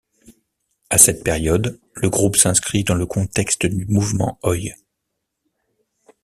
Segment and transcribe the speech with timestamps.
[0.89, 4.73] À cette période, le groupe s'inscrit dans le contexte du mouvement oi!